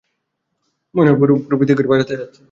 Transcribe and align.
মনে 0.95 1.09
হয় 1.09 1.17
পুরো 1.19 1.33
পৃথিবীকে 1.59 1.91
বাঁচাতে 1.91 2.13
যাচ্ছে। 2.19 2.39